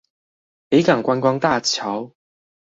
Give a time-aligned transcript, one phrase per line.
[0.67, 2.15] 北港觀光大橋